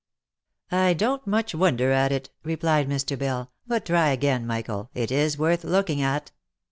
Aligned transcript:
"I 0.71 0.95
don't 0.95 1.27
much 1.27 1.53
wonder 1.53 1.91
at 1.91 2.11
it," 2.11 2.31
replied 2.43 2.89
Mr. 2.89 3.15
Bell;" 3.19 3.51
but 3.67 3.85
try 3.85 4.07
again, 4.09 4.47
Michael, 4.47 4.89
it 4.95 5.11
is 5.11 5.37
worth 5.37 5.63
looking 5.63 6.01
at." 6.01 6.31